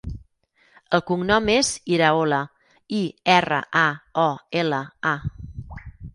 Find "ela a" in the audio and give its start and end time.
4.65-5.15